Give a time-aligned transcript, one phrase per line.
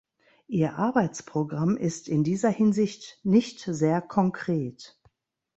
[0.47, 4.99] Ihr Arbeitsprogramm ist in dieser Hinsicht nicht sehr konkret.